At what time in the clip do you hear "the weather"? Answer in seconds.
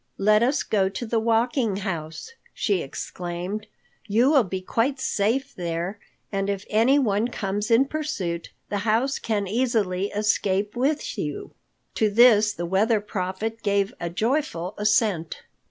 12.51-12.99